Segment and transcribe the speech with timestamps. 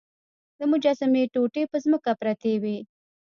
[0.57, 2.77] د مجسمې ټوټې په ځمکه پرتې وې.